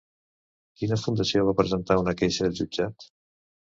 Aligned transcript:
Quina 0.81 0.97
fundació 1.01 1.45
va 1.49 1.55
presentar 1.61 1.99
una 2.05 2.17
queixa 2.23 2.49
al 2.51 2.57
jutjat? 2.61 3.11